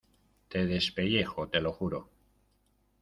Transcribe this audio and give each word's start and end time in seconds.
te 0.47 0.65
despellejo, 0.65 1.49
te 1.49 1.61
lo 1.61 1.71
juro. 1.73 2.09